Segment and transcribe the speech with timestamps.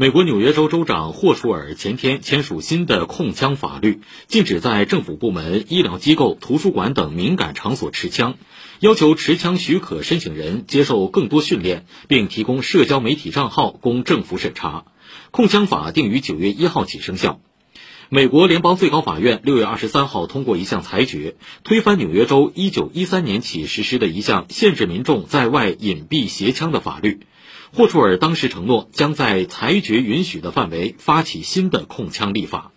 [0.00, 8.38] 美国纽约州州长霍楚尔前天签署新的控枪法律，禁止在政府部门、医疗机构、图书馆等敏感场所持枪，
[8.78, 14.86] 要求持枪许可申请人接受更多训练，并提供社交媒体账号供政府审查。
[15.32, 17.38] 控枪法定于九月一号起生效。
[18.12, 27.20] 美国联邦最高法院六月二十三号通过一项裁决，推翻纽约州一九一三年起实施的一项限制民众在外隐蔽携枪的法律。
[27.72, 32.72] 霍楚尔当时承诺，将在裁决允许的范围发起新的控枪立法。